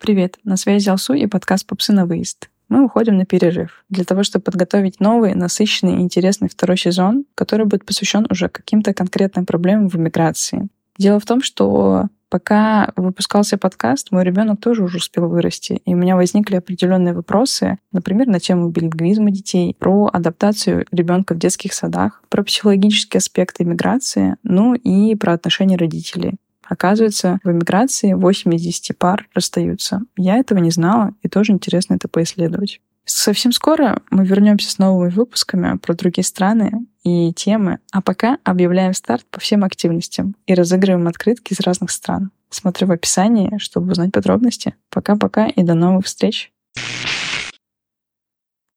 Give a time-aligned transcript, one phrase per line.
[0.00, 2.48] Привет, на связи Алсу и подкаст «Попсы на выезд».
[2.70, 7.66] Мы уходим на перерыв для того, чтобы подготовить новый, насыщенный и интересный второй сезон, который
[7.66, 10.68] будет посвящен уже каким-то конкретным проблемам в иммиграции.
[10.96, 15.98] Дело в том, что пока выпускался подкаст, мой ребенок тоже уже успел вырасти, и у
[15.98, 22.22] меня возникли определенные вопросы, например, на тему билингвизма детей, про адаптацию ребенка в детских садах,
[22.30, 26.38] про психологические аспекты иммиграции, ну и про отношения родителей.
[26.70, 30.02] Оказывается, в эмиграции 8 из 10 пар расстаются.
[30.16, 32.80] Я этого не знала, и тоже интересно это поисследовать.
[33.04, 38.94] Совсем скоро мы вернемся с новыми выпусками про другие страны и темы, а пока объявляем
[38.94, 42.30] старт по всем активностям и разыгрываем открытки из разных стран.
[42.50, 44.76] Смотрю в описании, чтобы узнать подробности.
[44.90, 46.52] Пока-пока и до новых встреч!